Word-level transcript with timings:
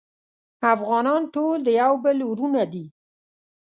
افغانان 0.73 1.21
ټول 1.33 1.57
د 1.63 1.67
یو 1.81 1.93
بل 2.03 2.17
وروڼه 2.29 2.63
دی 2.73 2.85